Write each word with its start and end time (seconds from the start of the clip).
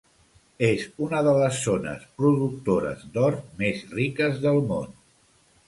És 0.67 0.85
una 1.07 1.19
de 1.27 1.33
les 1.41 1.59
zones 1.65 2.07
productores 2.23 3.05
d'or 3.19 3.39
més 3.63 3.87
riques 3.95 4.43
del 4.49 4.61
món. 4.73 5.01